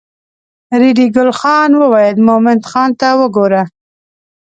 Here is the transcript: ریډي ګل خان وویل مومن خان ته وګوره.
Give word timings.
ریډي 0.79 1.07
ګل 1.15 1.29
خان 1.39 1.71
وویل 1.77 2.15
مومن 2.27 2.59
خان 2.71 2.89
ته 2.99 3.07
وګوره. 3.19 3.63